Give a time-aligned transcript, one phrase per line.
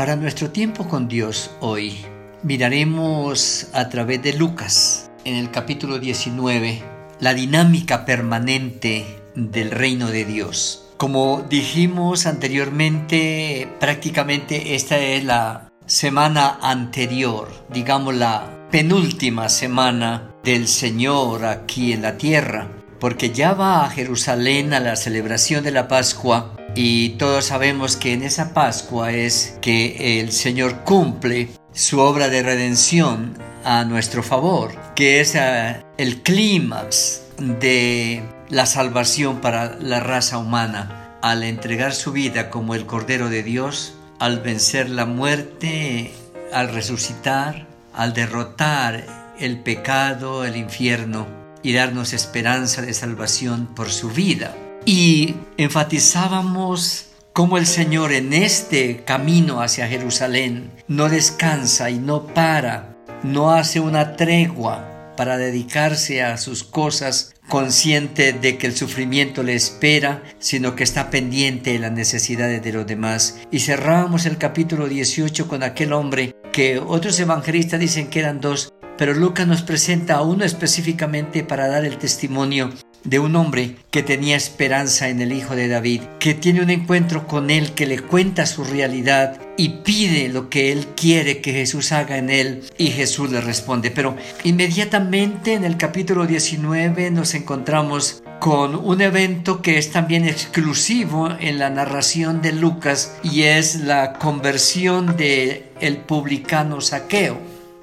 [0.00, 1.98] Para nuestro tiempo con Dios hoy,
[2.42, 6.82] miraremos a través de Lucas, en el capítulo 19,
[7.18, 10.86] la dinámica permanente del reino de Dios.
[10.96, 21.44] Como dijimos anteriormente, prácticamente esta es la semana anterior, digamos la penúltima semana del Señor
[21.44, 22.68] aquí en la tierra,
[23.00, 28.12] porque ya va a Jerusalén a la celebración de la Pascua y todos sabemos que
[28.12, 34.74] en esa Pascua es que el Señor cumple su obra de redención a nuestro favor,
[34.94, 42.12] que es eh, el clímax de la salvación para la raza humana al entregar su
[42.12, 46.12] vida como el Cordero de Dios, al vencer la muerte,
[46.52, 51.26] al resucitar, al derrotar el pecado, el infierno
[51.62, 54.54] y darnos esperanza de salvación por su vida.
[54.84, 62.96] Y enfatizábamos cómo el Señor en este camino hacia Jerusalén no descansa y no para,
[63.22, 69.54] no hace una tregua para dedicarse a sus cosas consciente de que el sufrimiento le
[69.54, 73.38] espera, sino que está pendiente de las necesidades de los demás.
[73.50, 78.72] Y cerramos el capítulo 18 con aquel hombre que otros evangelistas dicen que eran dos,
[78.96, 82.70] pero Lucas nos presenta a uno específicamente para dar el testimonio
[83.04, 87.26] de un hombre que tenía esperanza en el Hijo de David, que tiene un encuentro
[87.26, 91.92] con él, que le cuenta su realidad y pide lo que él quiere que Jesús
[91.92, 93.90] haga en él y Jesús le responde.
[93.90, 101.28] Pero inmediatamente en el capítulo 19 nos encontramos con un evento que es también exclusivo
[101.40, 107.38] en la narración de Lucas y es la conversión de el publicano Saqueo.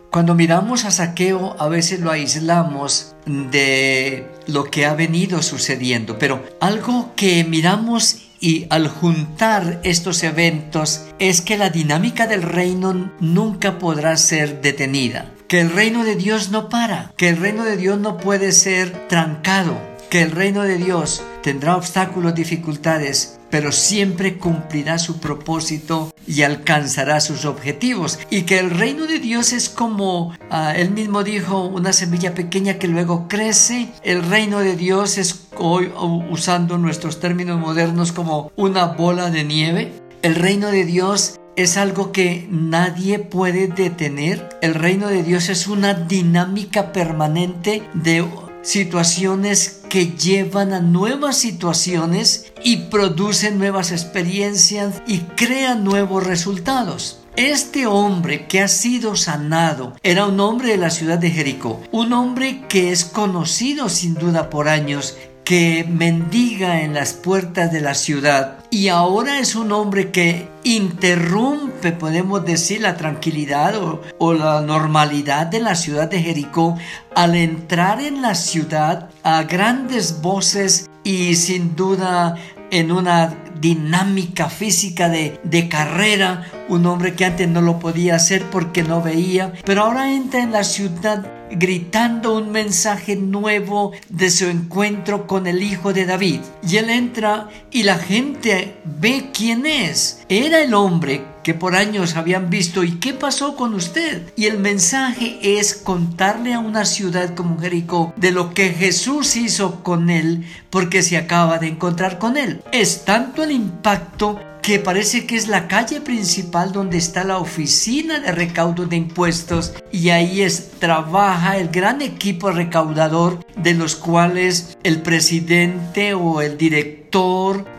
[0.09, 6.44] Cuando miramos a Saqueo a veces lo aislamos de lo que ha venido sucediendo, pero
[6.59, 13.80] algo que miramos y al juntar estos eventos es que la dinámica del reino nunca
[13.80, 18.00] podrá ser detenida, que el reino de Dios no para, que el reino de Dios
[18.00, 25.00] no puede ser trancado, que el reino de Dios tendrá obstáculos, dificultades, pero siempre cumplirá
[25.00, 28.19] su propósito y alcanzará sus objetivos.
[28.29, 32.78] Y que el reino de Dios es como ah, él mismo dijo, una semilla pequeña
[32.78, 33.90] que luego crece.
[34.03, 35.91] El reino de Dios es hoy,
[36.29, 39.94] usando nuestros términos modernos, como una bola de nieve.
[40.22, 44.50] El reino de Dios es algo que nadie puede detener.
[44.62, 48.25] El reino de Dios es una dinámica permanente de
[48.67, 57.20] situaciones que llevan a nuevas situaciones y producen nuevas experiencias y crean nuevos resultados.
[57.36, 62.12] Este hombre que ha sido sanado era un hombre de la ciudad de Jericó, un
[62.14, 65.16] hombre que es conocido sin duda por años
[65.47, 68.66] que mendiga en las puertas de la ciudad.
[68.69, 73.74] Y ahora es un hombre que interrumpe, podemos decir, la tranquilidad
[74.18, 76.78] o, la normalidad de la ciudad de Jericó
[77.16, 82.35] al entrar en la ciudad a grandes voces y sin duda
[82.69, 88.84] en una dinámica física de, carrera, un hombre que antes no lo podía hacer porque
[88.84, 95.28] no veía, pero ahora entra en la ciudad gritando un mensaje nuevo de su encuentro
[95.28, 96.41] con el Hijo de David.
[96.68, 100.24] Y él entra y la gente ve quién es.
[100.30, 104.34] Era el hombre que por años habían visto y qué pasó con usted.
[104.35, 109.81] Y el mensaje es contarle a una ciudad como Jericó de lo que Jesús hizo
[109.81, 112.62] con él porque se acaba de encontrar con él.
[112.74, 118.19] Es tanto el impacto que parece que es la calle principal donde está la oficina
[118.19, 124.78] de recaudo de impuestos y ahí es, trabaja el gran equipo recaudador de los cuales
[124.83, 127.06] el presidente o el director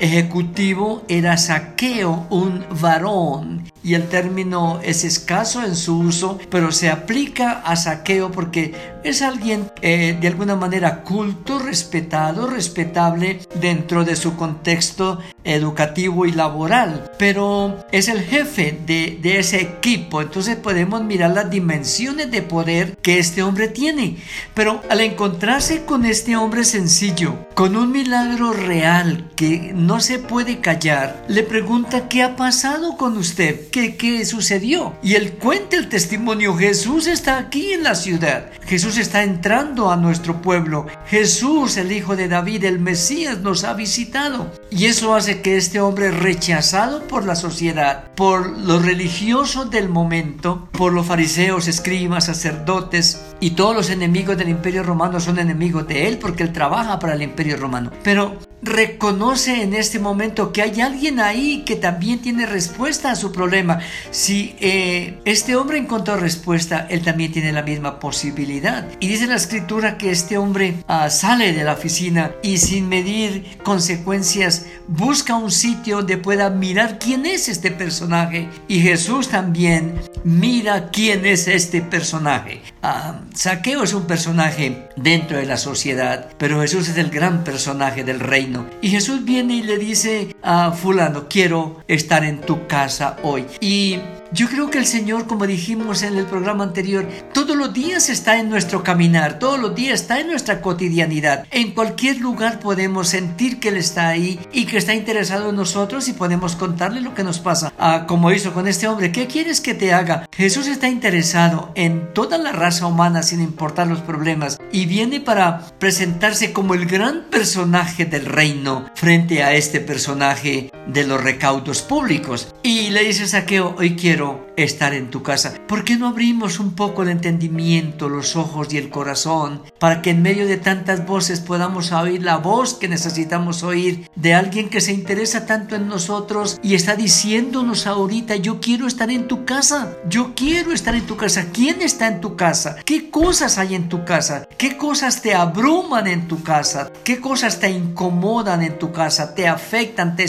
[0.00, 3.68] ejecutivo era Saqueo, un varón.
[3.82, 8.74] Y el término es escaso en su uso, pero se aplica a saqueo porque
[9.04, 16.32] es alguien eh, de alguna manera culto, respetado, respetable dentro de su contexto educativo y
[16.32, 22.42] laboral, pero es el jefe de, de ese equipo, entonces podemos mirar las dimensiones de
[22.42, 24.18] poder que este hombre tiene,
[24.52, 30.60] pero al encontrarse con este hombre sencillo, con un milagro real que no se puede
[30.60, 34.94] callar, le pregunta qué ha pasado con usted, qué, sucedió.
[35.02, 39.96] Y él cuenta el testimonio, Jesús está aquí en la ciudad, Jesús está entrando a
[39.96, 44.50] nuestro pueblo, Jesús, el Hijo de David, el Mesías, nos ha visitado.
[44.70, 50.68] Y eso hace que este hombre rechazado por la sociedad, por los religiosos del momento,
[50.72, 56.08] por los fariseos, escribas, sacerdotes y todos los enemigos del imperio romano son enemigos de
[56.08, 57.90] él porque él trabaja para el imperio romano.
[58.02, 63.32] Pero reconoce en este momento que hay alguien ahí que también tiene respuesta a su
[63.32, 63.78] problema.
[64.10, 68.86] Si eh, este hombre encontró respuesta, él también tiene la misma posibilidad.
[69.00, 73.58] Y dice la escritura que este hombre ah, sale de la oficina y sin medir
[73.62, 78.48] consecuencias busca un sitio donde pueda mirar quién es este personaje.
[78.66, 79.94] Y Jesús también
[80.24, 82.62] mira quién es este personaje.
[82.82, 88.04] Ah, Saqueo es un personaje dentro de la sociedad, pero Jesús es el gran personaje
[88.04, 88.47] del reino.
[88.80, 93.46] Y Jesús viene y le dice a fulano, quiero estar en tu casa hoy.
[93.60, 93.98] Y
[94.32, 98.38] yo creo que el Señor, como dijimos en el programa anterior, todos los días está
[98.38, 101.46] en nuestro caminar, todos los días está en nuestra cotidianidad.
[101.50, 106.08] En cualquier lugar podemos sentir que Él está ahí y que está interesado en nosotros
[106.08, 107.72] y podemos contarle lo que nos pasa.
[107.78, 110.28] Ah, como hizo con este hombre, ¿qué quieres que te haga?
[110.32, 115.66] Jesús está interesado en toda la raza humana sin importar los problemas y viene para
[115.78, 122.54] presentarse como el gran personaje del reino frente a este personaje de los recaudos públicos.
[122.62, 125.54] Y le dice Saqueo, hoy quiero estar en tu casa.
[125.68, 130.10] ¿Por qué no abrimos un poco el entendimiento, los ojos y el corazón para que
[130.10, 134.80] en medio de tantas voces podamos oír la voz que necesitamos oír de alguien que
[134.80, 139.96] se interesa tanto en nosotros y está diciéndonos ahorita, yo quiero estar en tu casa,
[140.08, 141.46] yo quiero estar en tu casa.
[141.52, 142.76] ¿Quién está en tu casa?
[142.84, 144.48] ¿Qué cosas hay en tu casa?
[144.56, 146.90] ¿Qué cosas te abruman en tu casa?
[147.04, 149.34] ¿Qué cosas te incomodan en tu casa?
[149.34, 150.16] ¿Te afectan?
[150.16, 150.26] ¿Te,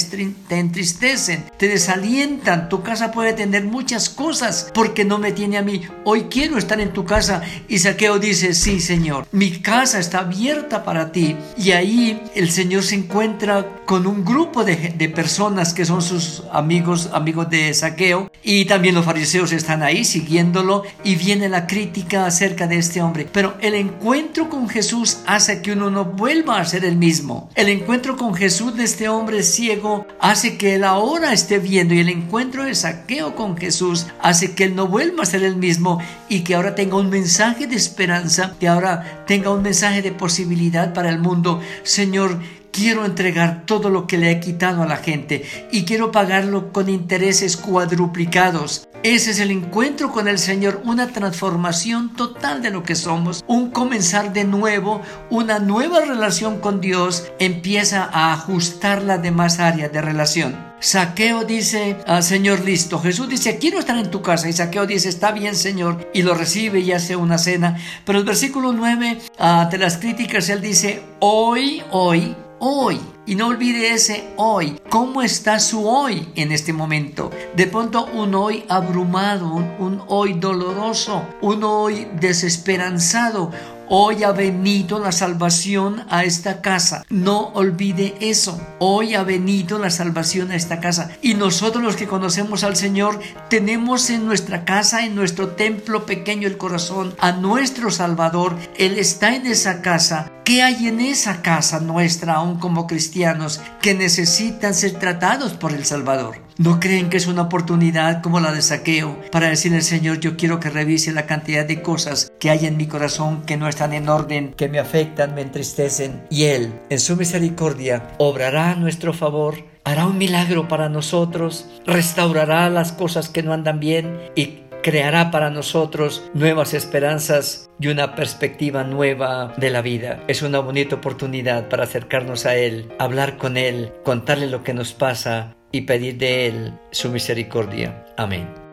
[0.50, 1.46] te entristecen?
[1.58, 2.70] ¿Te desalientan?
[2.70, 5.84] Tu casa puede tener muchas cosas porque no me tiene a mí.
[6.04, 7.44] Hoy quiero estar en tu casa.
[7.68, 11.38] Y Saqueo dice, sí, Señor, mi casa está abierta para ti.
[11.56, 14.76] Y ahí el Señor se encuentra con un grupo de,
[15.16, 18.32] personas que son sus amigos, amigos de Saqueo.
[18.42, 23.28] Y también los fariseos están ahí siguiéndolo y viene la crítica acerca de este hombre.
[23.32, 27.50] Pero el encuentro con Jesús hace que uno no vuelva a ser el mismo.
[27.54, 32.00] El encuentro con Jesús de este hombre ciego hace que él ahora esté viendo y
[32.00, 36.00] el encuentro de Saqueo con Jesús hace que él no vuelva a ser el mismo
[36.30, 40.94] y que ahora tenga un mensaje de esperanza, que ahora tenga un mensaje de posibilidad
[40.94, 41.62] para el mundo.
[41.84, 42.40] Señor,
[42.72, 46.88] quiero entregar todo lo que le he quitado a la gente y quiero pagarlo con
[46.88, 48.88] intereses cuadruplicados.
[49.04, 53.72] Ese es el encuentro con el Señor, una transformación total de lo que somos, un
[53.72, 60.02] comenzar de nuevo, una nueva relación con Dios empieza a ajustar las demás áreas de
[60.02, 60.70] relación.
[60.82, 63.00] Saqueo dice, ah, Señor, listo.
[63.00, 64.50] Jesús dice, quiero estar en tu casa.
[64.50, 66.10] Y Saqueo dice, está bien, Señor.
[66.14, 67.78] Y lo recibe y hace una cena.
[68.06, 73.00] Pero el versículo 9 ah, de las críticas, él dice, hoy, hoy, hoy.
[73.30, 74.82] Y no olvide ese hoy.
[74.90, 77.30] ¿Cómo está su hoy en este momento?
[77.56, 83.52] De pronto un hoy abrumado, un hoy doloroso, un hoy desesperanzado,
[83.92, 87.06] Hoy ha venido la salvación a esta casa.
[87.10, 88.62] No olvide eso.
[88.78, 91.10] Hoy ha venido la salvación a esta casa.
[91.24, 96.48] Y nosotros los que conocemos al Señor tenemos en nuestra casa, en nuestro templo pequeño
[96.48, 98.56] el corazón, a nuestro Salvador.
[98.78, 100.32] Él está en esa casa.
[100.50, 105.86] ¿Qué hay en esa casa nuestra aún como cristianos que necesitan ser tratados por el
[105.86, 106.38] Salvador?
[106.58, 110.38] ¿No creen que es una oportunidad como la de saqueo para decirle al Señor, yo
[110.38, 113.94] quiero que revise la cantidad de cosas que hay en mi corazón que no están
[113.94, 116.24] en orden, que me afectan, me entristecen?
[116.32, 122.70] Y Él, en su misericordia, obrará a nuestro favor hará un milagro para nosotros, restaurará
[122.70, 128.84] las cosas que no andan bien y creará para nosotros nuevas esperanzas y una perspectiva
[128.84, 130.24] nueva de la vida.
[130.28, 134.94] Es una bonita oportunidad para acercarnos a Él, hablar con Él, contarle lo que nos
[134.94, 138.06] pasa y pedir de Él su misericordia.
[138.18, 138.69] Amén.